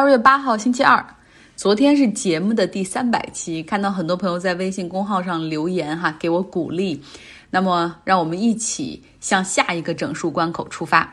[0.00, 1.04] 二月八号，星期二，
[1.56, 6.98] 昨天是节目的第三百期，看到很多朋友在微信公号上留言哈，给我鼓励。
[7.50, 11.12] 那么，让我们一起向下一个整数关口出发。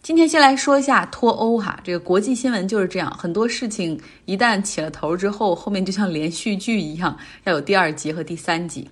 [0.00, 8.88] 今天先来说一下脱欧哈，这个国际新闻就是这样，很多事情一旦起了头之后，后面就像连续剧一样，要有第二集和第三集。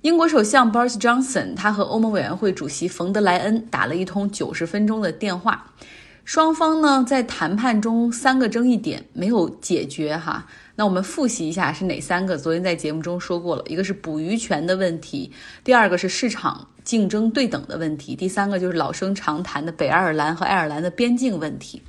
[0.00, 5.62] 英国首相 Boris Johnson 他和欧盟委员会主席冯德莱恩打了一通九十分钟的电话。
[6.24, 12.38] 双方呢在谈判中三个争议点没有解决哈，那我们复习一下是哪三个？
[12.38, 15.30] 昨天在节目中说过了，一个是捕鱼权的问题，
[15.64, 21.82] 第二个是市场竞争对等的问题，第三个就是老生常谈的北爱尔兰和爱尔兰的边境问题。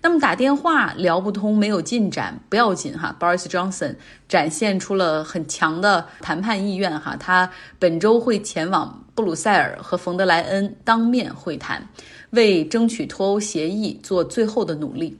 [0.00, 3.96] 那么打电话聊不通，没有进展不要紧哈，Boris Johnson
[4.28, 7.50] 展现出了很强的谈判意愿哈，他
[7.80, 11.84] 本周会前往布鲁塞尔和冯德莱恩当面会谈。
[12.30, 15.16] 为争取脱欧协议做最后的努力。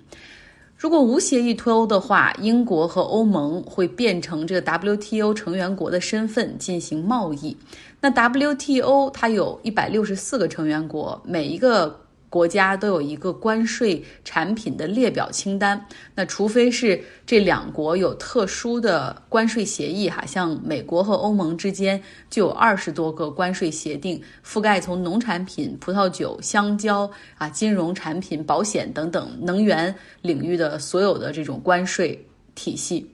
[0.76, 7.56] 如果无协议脱欧的话，英国和欧盟会变成这个 WTO 成员国的身份进行贸易。
[8.00, 12.07] 那 WTO 它有一百六十四个成员国，每一个。
[12.30, 15.82] 国家都有一个关税产品的列表清单，
[16.14, 32.22] 那除非是这两国有特殊的关税协议哈，像美国和欧盟之间就有二十多个关税协定，覆盖从农产品、葡萄酒、香蕉啊、金融产品、保险等等能源领域的所有的这种关税
[32.54, 33.10] 体系。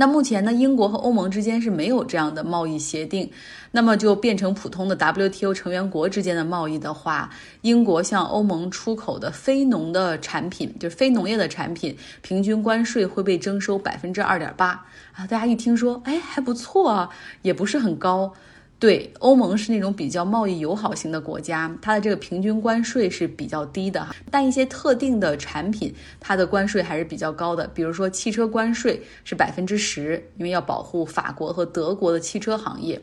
[0.00, 3.28] 那目前呢，英国和欧盟之间是没有这样的贸易协定，
[3.72, 7.28] 那么就变成普通的 WTO 成员国之间的贸易的话，
[7.62, 14.68] 英国向欧盟出口的非农的产品，就是非农业的产品，平均关税会被征收百分之二点八
[15.16, 15.26] 啊！
[15.26, 17.10] 大家一听说，哎，还不错啊，
[17.42, 18.32] 也不是很高。
[18.80, 24.14] 对，欧盟是那种比较贸易友好型的国家，它的这个平均关税是比较低的哈。
[24.30, 27.66] 但一些特定的产品，它的关税还是比较高的。
[27.74, 33.00] 比如说汽车关税是百分之十，因为要保护法国和德国的汽车行业。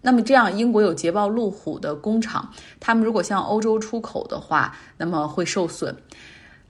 [0.00, 5.94] 那么这样，英国有捷豹路虎的工厂，他们如果向欧洲出口的话，那么会受损。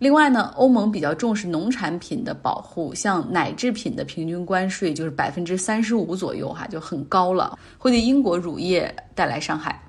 [0.03, 9.81] 另外呢，欧盟比较重视农产品的保护，像奶制品的平均关税就是百分之三十五左右，哈，就很高了，会对英国乳业带来伤害。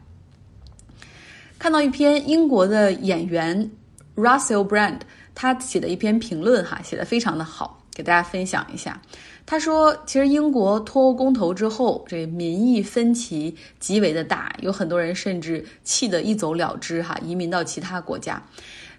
[1.57, 3.71] 看到一篇英国的演员
[4.15, 4.99] Russell Brand
[5.33, 9.01] 他写的一篇评论，哈，写的非常的好，给大家分享一下。
[9.47, 18.39] 他说，其实英国脱欧公投之后，这民意分歧极为的大，有很多人甚至气得一走了之，哈，移民到其他国家。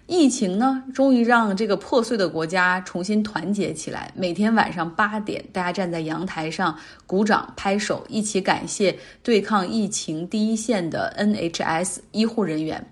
[0.07, 4.11] 疫情呢，终于让这个破碎的国家重新团结起来。
[4.15, 6.77] 每天晚上八点，大家站在阳台上
[7.07, 12.85] 鼓掌拍手，一起感谢对抗疫情第一线的 NHS 医护人员。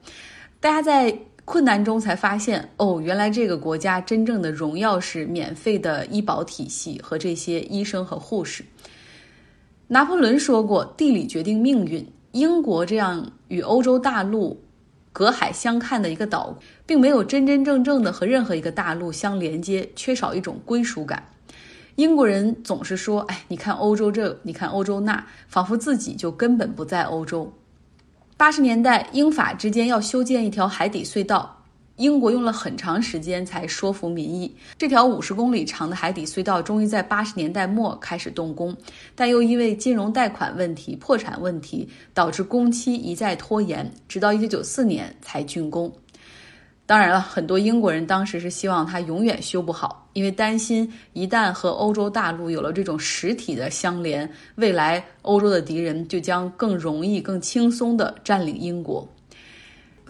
[0.59, 1.15] 大家在
[1.45, 8.65] 困难中才发现，哦，原来这个国家真正的荣耀是免费的医保体系和这些医生和护士。
[9.87, 12.03] 拿破仑说过：“地理决定命运。”
[12.33, 14.62] 英国这样与欧洲大陆。
[15.13, 21.29] 隔海相看的一个岛，并没有真真正正的和任何一个大陆相连接，缺少一种归属感。
[21.95, 27.53] 英国人总是说：“哎，你看欧洲这，你看欧洲那，仿佛自己就根本不在欧洲。”
[28.35, 31.62] 八十年代，英法之间要修建一条海底隧道。
[31.97, 38.75] 英国用了很长时间才说服民意，这条五十公里长的海底隧道终于在八十年代末开始动工，
[39.13, 45.91] 但又因为金融贷款问题、破产问题，导致工期一再拖延，直到一九九四年才竣工。
[46.85, 59.07] 当然了，很多英国人当时是希望它永远修不好，因为担心一旦和欧洲大陆有了这种实体的相连，未来欧洲的敌人就将更容易、更轻松地占领英国。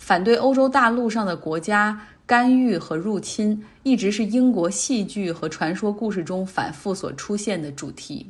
[0.03, 8.30] 反对欧洲大陆上的国家干预和入侵，一直是英国戏剧和传说故事中反复所出现的主题。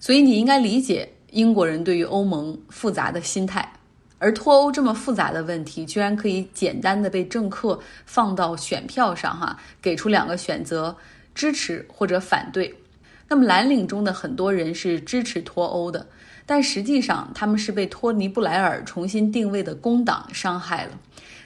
[0.00, 3.72] 所以你应该理解英国人对于欧盟复杂的心态。
[4.18, 10.96] 而脱欧这么复杂的问题，居然可以简单的被政客放到选票上，哈，给出两个选择：
[11.36, 12.74] 支持或者反对。
[13.28, 16.04] 那么蓝领中的很多人是支持脱欧的。
[16.44, 20.90] 但实际上，他们是被托尼·布莱尔重新定位的工党伤害了。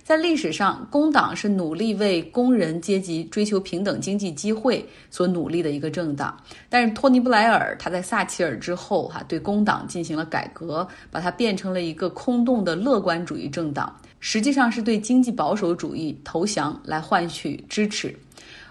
[0.06, 6.40] 在历史上，工党是努力为工人阶级追求平等经济机会所努力的一个政党。
[6.68, 18.16] 但是，托尼·布莱尔他在撒切尔之后，哈对工党进行了改革，把它变成了一个空洞的乐观主义政党，实际上是对经济保守主义投降来换取支持。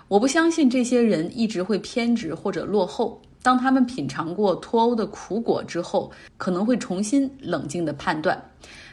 [0.07, 3.21] 我不相信这些人一直会偏执或者落后。
[3.43, 8.41] 当他们品尝过脱欧的苦果之后，可能会重新冷静地判断。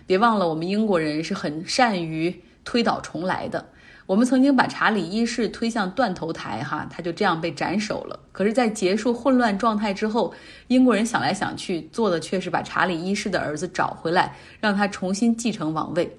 [0.07, 3.67] 别忘了，我们英国人是很善于推倒重来的。
[4.05, 8.19] 我们曾经把查理一世推向断头台，哈，他就这样被斩首了。
[8.33, 10.35] 可是，在结束混乱状态之后，
[10.67, 16.19] 英国人想来想去，做的却是把查理一世的儿子找回来，让他重新继承王位。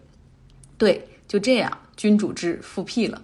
[0.78, 3.22] 对，就这样，君主制复辟了。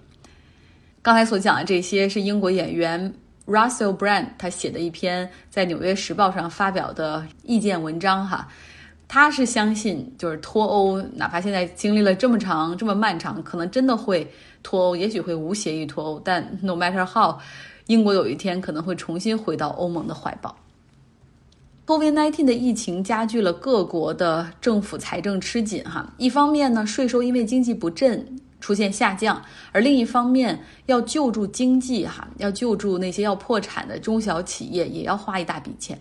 [1.02, 3.14] 刚才所讲的这些是英国演员
[3.48, 8.48] Russell Brand 他写的一篇在《纽约时报》上发表的意见文章，哈。
[9.12, 16.22] 他是相信，就是脱欧，哪怕现在经历了这么长、这么漫长，可能真的会脱欧，也许会无协议脱欧。
[16.24, 17.36] 但 no matter how，
[17.88, 20.56] 英国有一天可能会重新回到欧盟的怀抱。
[21.88, 29.42] COVID-19 的疫情加剧了各国的政府财政吃紧，哈，一方面呢，税收因为经济不振出现下降，
[29.72, 36.00] 而另一方面要救助经济，哈，要救助那些要破产的中小企业，也要花一大笔钱。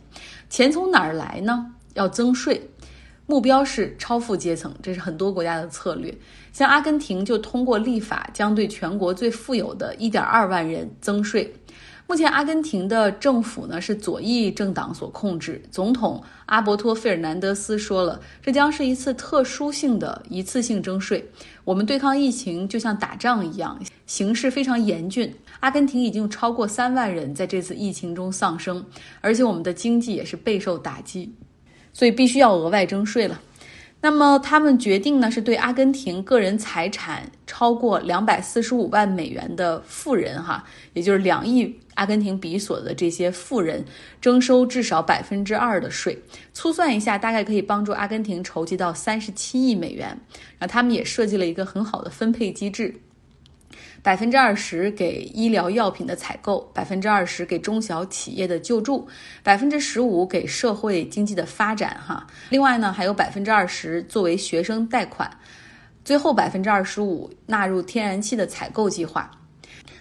[0.51, 1.73] 钱从哪儿来呢？
[1.95, 2.69] 要增税。
[3.31, 6.13] 目标是超富阶层，这是很多国家的策略。
[6.51, 11.53] 像阿根廷就通过立法，将对全国最富有的一点二万人增税。
[12.07, 15.61] 目前，阿根廷的政府呢是左翼政党所控制。
[15.71, 21.23] 总统阿伯托·费尔南德斯说了，这将是一次特殊性的一次性征税。
[21.65, 25.31] 我们对抗疫情就像打仗一样，形势非常严峻。
[25.61, 28.83] 阿根廷已经超过三万人在这次疫情中丧生，
[29.21, 31.31] 而且我们的经济也是备受打击。
[31.99, 33.41] 所以必须要额外征税了。
[34.01, 40.63] 那么他们决定呢，是对阿根廷个人财产超过两百四十五万美元的富人，哈，
[40.93, 43.85] 也就是两亿阿根廷比索的这些富人，
[44.21, 46.17] 征收至少百分之二的税。
[46.53, 50.07] 粗算一下，大概可以帮助阿根廷筹集到三十七亿美元。
[50.61, 52.95] 然后他们也设计了一个很好的分配机制。
[54.03, 59.07] 百分之二十给医疗药品的采购，百分之二十给中小企业的救助，
[59.43, 61.99] 百分之十五给社会经济的发展。
[62.05, 65.31] 哈，另外呢，还有百分之二十作为学生贷款，
[66.05, 69.31] 最后百分之二十五纳入天然气的采购计划。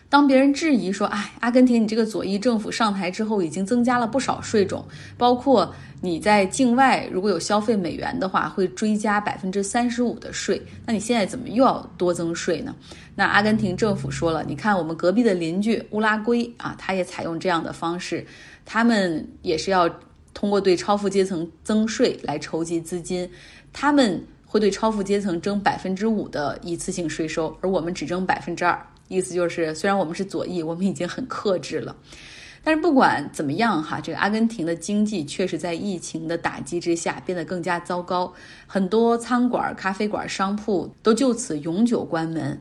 [0.10, 4.86] 当别人质疑说：“哎，阿根廷，你这个左翼政府上台之后，已经增加了不少税种，
[5.18, 10.62] 包括你在境外如果有消费美元的话，会追加百分之三十五的税。
[10.86, 12.74] 那你现在怎么又要多增税呢？”
[13.16, 18.26] 那阿根廷政府说了：“你看，我们隔壁的邻居乌拉圭啊，他也采用这样的方式，
[18.64, 19.90] 他们也是要
[20.34, 23.30] 通过对超富阶层增税来筹集资金，
[23.74, 31.96] 他们会对超富阶层征百分之五的一次性税收，而我们只征百分之二。”意思就是，虽然我们是左翼，我们已经很克制了，
[32.64, 38.34] 但是不管怎么样哈，这个阿根廷的经济确实在疫情的打击之下变得更加糟糕，
[38.66, 42.60] 很多餐馆、咖啡馆、商铺都就此永久关门。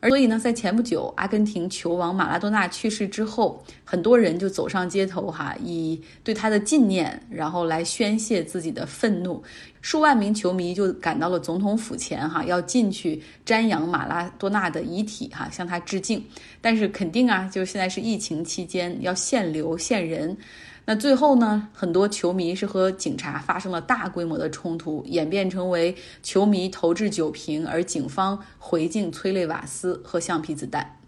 [0.00, 9.42] 而所以呢，在前不久，阿根廷球王马拉多纳去世之后，很多人就走上街头，哈，以对他的纪念，然后来宣泄自己的愤怒。
[9.82, 16.24] 数万名球迷就赶到了总统府前，哈，要进去瞻仰马拉多纳的遗体，哈，向他致敬。
[16.60, 20.36] 但是肯定啊，就是现在是疫情期间，要限流限人。
[20.88, 21.68] 那最后呢？
[21.74, 30.98] 很多球迷是和警察发生了大规模的冲突，演变成为球迷投掷酒瓶，而警方回敬催泪瓦斯和橡皮子弹。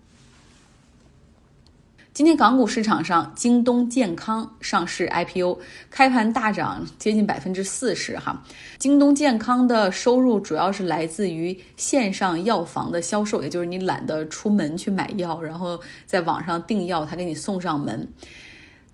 [2.12, 8.18] 今天港股市场上，京东健康上市 IPO 开盘大涨接近百分之四十。
[8.18, 8.42] 哈，
[8.80, 18.08] 京东健康的收入主要是来自于线上药房的销售，也就是你懒得出门去买药，然后在网上订药，他给你送上门。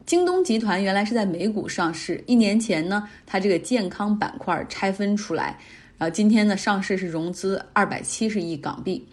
[0.07, 5.59] 京东集团原来是在美股上市，一年前呢，它这个健康板块拆分出来，
[5.97, 9.07] 然后今天呢上市是融资二百七十亿港币。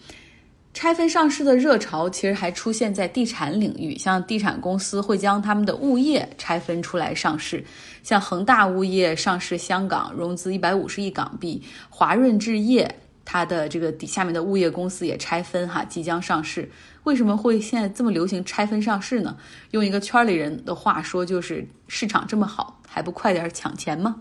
[0.74, 7.64] 拆分上市的热潮其实还出现在地产领域，像地产公司会将他们的物业拆分出来上市，
[8.04, 12.94] 像恒大物业上市香港，融资一百五十亿港币，华润置业。
[13.32, 16.70] 它的这个底下面的物业公司也拆分哈，即将上市。
[17.04, 19.38] 为什么会现在这么流行拆分上市呢？
[19.70, 24.18] 用一个圈里人的话说，就是市场这么好，还不快点抢钱吗？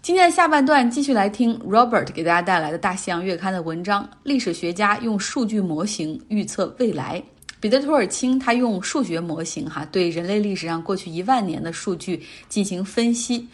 [0.00, 4.08] 今天的下半段继续来听 Robert 给大家带来的《大西洋月刊》的文章。
[4.22, 7.22] 历史学家用数据模型预测未来。
[7.60, 13.46] 彼得·托尔钦他用数学模型哈，对人类历史上过去一万年的数据进行分析。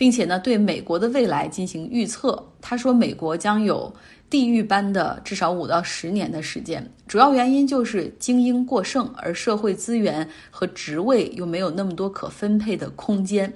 [0.00, 2.42] 并且呢，对美国的未来进行预测。
[2.58, 3.94] 他说，美国将有
[4.30, 13.52] 地狱般的至少五到十年的时间，主要原因就是精英过剩，而社会资源和职位又没有那么多可分配的空间。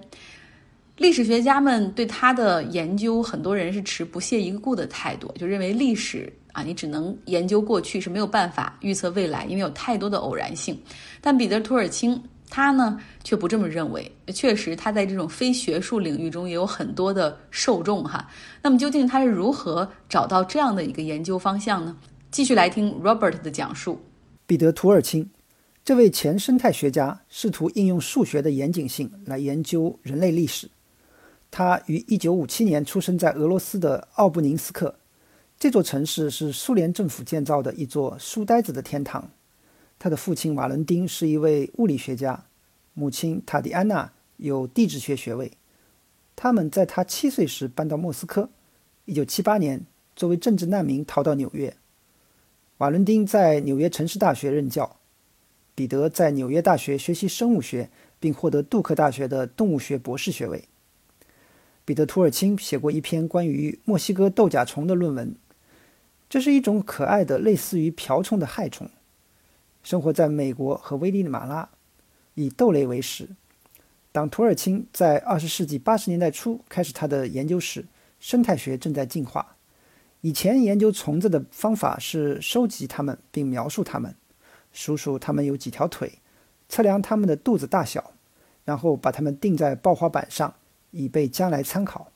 [0.99, 10.79] 历史学家们对他的研究，很多人是持不屑一顾的态度，就认为历史啊，你只能研究过去，是没有办法预测未来，因为有太多的偶然性。
[11.23, 12.23] 但彼得·托尔钦。
[12.51, 18.29] 他呢却不这么认为，确实他在这种非学术领域中也有很多的受众哈。
[18.63, 21.97] 那么究竟他是如何找到这样的一个研究方向呢？
[22.31, 24.01] 继续来听 Robert 的讲述。
[24.47, 25.31] 彼得·图尔钦，
[25.85, 30.69] 这位前生态学家，试图应用数学的严谨性来研究人类历史。
[31.51, 34.95] 他于1957年出生在俄罗斯的奥布宁斯克，
[35.59, 39.31] 这座城市是苏联政府建造的一座书呆子的天堂。
[40.05, 42.45] 他的父亲瓦伦丁是一位物理学家，
[42.93, 45.53] 母亲塔迪安娜有地质学学位。
[46.37, 48.51] 他们在他七岁时搬到莫斯科
[49.07, 51.75] ，1978年作为政治难民逃到纽约。
[52.77, 54.99] 瓦伦丁在纽约城市大学任教，
[55.75, 57.89] 彼得在纽约大学学习生物学，
[58.21, 60.69] 并获得杜克大学的动物学博士学位。
[61.87, 65.35] 彼得·图尔钦写过一篇关于墨西哥豆甲虫的论文，
[66.29, 68.91] 这是一种可爱的类似于瓢虫的害虫，
[69.85, 71.69] 生活在美国和危地马拉，
[72.35, 73.29] 以豆类为食。
[74.11, 77.85] 当图尔钦在二十世纪八十年代初开始他的研究时，
[78.19, 79.57] 生态学正在进化。
[80.23, 84.15] 以前研究虫子的方法是收集它们并描述它们，
[84.73, 86.21] 数数它们有几条腿，
[86.67, 88.13] 测量它们的肚子大小，
[88.65, 90.55] 然后把它们钉在报花板上，
[90.93, 92.11] 以备将来参考。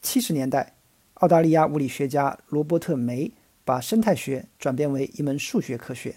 [0.00, 0.74] 七十年代，
[1.14, 3.30] 澳大利亚物理学家罗伯特梅
[3.64, 6.16] 把生态学转变为一门数学科学，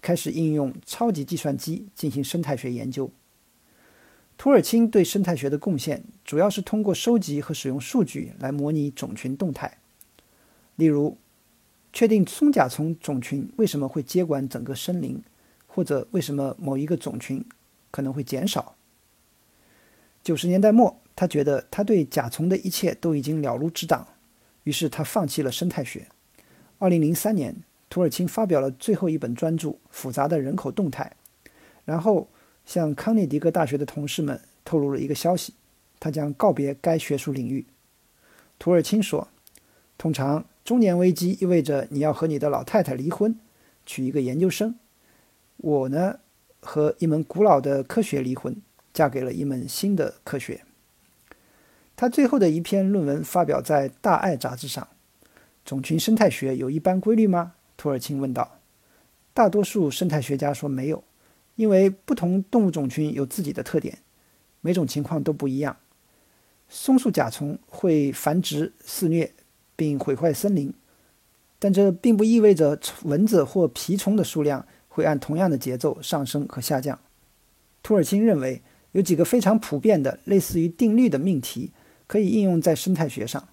[0.00, 3.10] 开始应用超级计算机进行生态学研究。
[4.36, 9.78] 图尔钦对生态学的贡献主要是通过收集和使用数据来模拟种群动态。
[10.76, 11.18] 例如，
[11.92, 15.20] 确定松甲虫种群为什么会接管整个森林，
[15.66, 17.44] 或者为什么某一个种群
[17.90, 18.76] 可能会减少。
[20.22, 24.06] 九十年代末，他觉得他对甲虫的一切都已经了如指掌，
[24.62, 26.06] 于是他放弃了生态学。
[26.78, 27.56] 二零零三年，
[27.90, 31.12] 图尔钦发表了最后一本专著《复杂的人口动态》，
[31.84, 32.28] 然后
[32.64, 35.54] 向康涅狄格大学的同事们透露了一个消息：
[35.98, 37.66] 他将告别该学术领域。
[38.58, 39.28] 图尔钦说
[39.98, 43.34] ：“通常。”中年危机意味着你要和你的老太太离婚，
[43.86, 44.74] 娶一个研究生。
[45.56, 46.18] 我呢，
[46.60, 48.54] 和一门古老的科学离婚，
[48.92, 50.60] 嫁给了一门新的科学。
[51.96, 54.86] 他最后的一篇论文发表在《大爱》杂志上。
[55.64, 57.54] 种群生态学有一般规律吗？
[57.78, 58.60] 图尔钦问道。
[59.32, 61.02] 大多数生态学家说没有，
[61.56, 64.00] 因为不同动物种群有自己的特点，
[64.60, 65.78] 每种情况都不一样。
[66.68, 69.32] 松树甲虫会繁殖肆虐。
[69.78, 70.74] 并毁坏森林，
[71.60, 76.98] 但这并不意味着蚊子或蜱虫的数量会按同样的节奏上升和下降。
[77.80, 81.70] 图尔钦认为，有几个非常普遍的、类似于定律的命题
[82.08, 83.50] 可以应用在生态学上。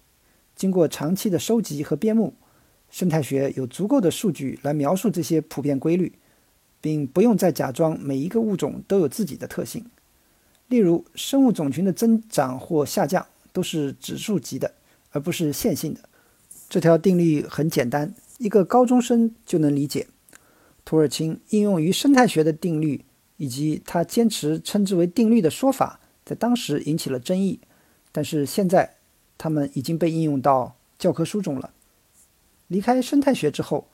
[0.56, 2.34] 经过长期的收集和编目，
[2.90, 6.12] 生态学有足够的数据来描述这些普遍规律，
[6.80, 9.84] 并不用再假装每一个物种都有自己的特性。
[10.68, 14.74] 例如，生物种群的增长或下降都是指数级的，
[15.12, 16.00] 而不是线性的。
[16.68, 20.08] 这条定律很简单，一个高中生就能理解。
[20.84, 23.04] 图尔钦应用于生态学的定律，
[23.36, 27.60] 以及他坚持称之为定律的说法，在当时引起了争议。
[28.10, 28.96] 但是现在，
[29.38, 31.70] 他们已经被应用到教科书中了。
[32.68, 33.88] 离开生态学之后，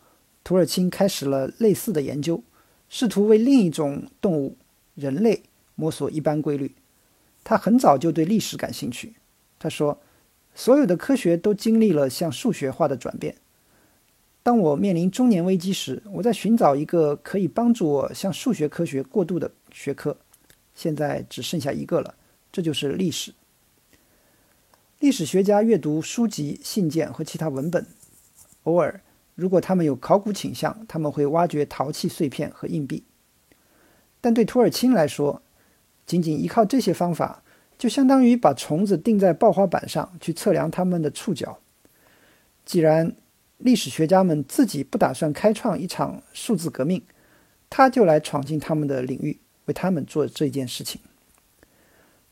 [0.44, 2.42] 图尔钦开始了类似的研究，
[2.88, 4.56] 试图为另一种动物——
[4.94, 5.42] 人类
[5.74, 6.74] 摸索一般规律。
[7.44, 9.14] 他很早就对历史感兴趣。
[9.58, 10.00] 他说。
[10.54, 13.36] 所有的科学都经历了向数学化的转变。
[14.42, 20.14] 当我面临中年危机时，我在寻找一个可以帮助我向数学科学过渡的学科。
[20.74, 22.14] 现在只剩下一个了，
[22.52, 23.32] 这就是历史。
[24.98, 27.86] 历史学家阅读书籍、信件和其他文本。
[28.64, 29.00] 偶尔，
[29.34, 33.04] 如果他们有考古倾向，他们会挖掘陶器碎片和硬币。
[34.20, 35.42] 但对图尔钦来说，
[36.06, 37.42] 仅仅依靠这些方法。
[37.78, 41.58] 就相当于把虫子钉在刨花板上去测量它们的触角。
[42.64, 43.16] 既然
[43.58, 47.02] 历史学家们自己不打算开创一场数字革命，
[47.68, 51.00] 他就来闯进他们的领域，为他们做这件事情。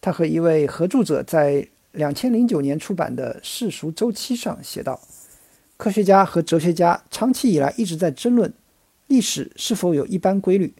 [0.01, 5.01] 他和一位合著者在两千零九年出版的《世俗周期》上写道
[5.81, 8.53] ：“科学家和哲学家长期以来一直在争论
[9.07, 10.75] 历史是否有一般规律。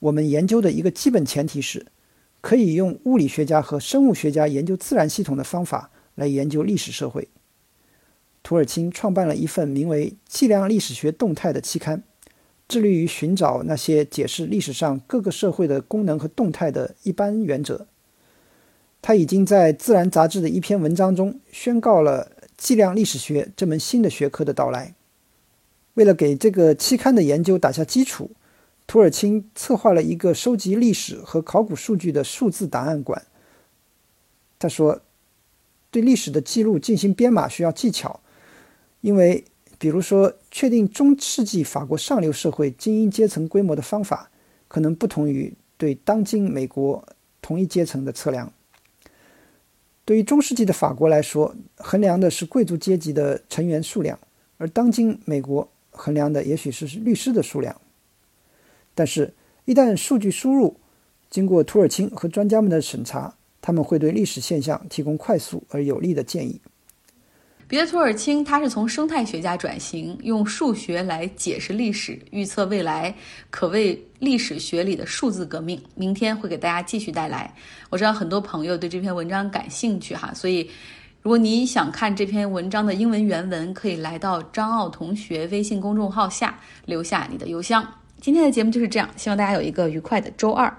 [0.00, 1.86] 我们研究的一个基本前提是。”
[2.42, 7.28] 可以用物理学家和生物学家研究自然系统的方法来研究历史社会。
[8.42, 12.02] 图尔钦创办了一份名为《计量历史学动态》的期刊，
[12.66, 17.86] 致力于寻找那些解释历史上各个社会的功能和动态的一般原则。
[19.00, 24.94] 他已经在《自然》杂志的一篇文章中宣告了计量历史学这门新的学科的到来。
[25.94, 28.30] 为了给这个期刊的研究打下基础。
[28.84, 33.24] 图尔钦策划了一个收集历史和考古数据的数字档案馆。
[34.58, 35.00] 他说
[35.90, 38.20] ：“对历史的记录进行编码需要技巧，
[39.00, 39.44] 因为
[39.78, 44.30] 比如说，确定中世纪法国上流社会精英阶层规模的方法，
[44.68, 47.06] 可能不同于对当今美国
[47.40, 48.52] 同一阶层的测量。
[50.04, 54.18] 对于中世纪的法国来说，衡量的是贵族阶级的成员数量，
[54.58, 57.80] 而当今美国衡量的也许是律师的数量。
[58.94, 59.32] 但是，
[59.64, 60.76] 一旦数据输入
[61.30, 66.60] 经过土耳其和专家们的审查，他们会对历史现象提供快速而有力的建议。
[67.72, 73.14] 彼得·图尔钦，他是从生态学家转型，用数学来解释历史、预测未来，
[73.48, 75.82] 可谓历史学里的数字革命。
[75.94, 77.50] 明天会给大家继续带来。
[77.88, 80.68] 我知道很多朋友对这篇文章感兴趣哈，所以
[81.22, 87.82] 如果你想看这篇文章的英文原文，可以来到张奥同学微信公众号下留下你的邮箱。
[88.20, 90.70] 今天的节目就是这样，希望大家有一个愉快的周二。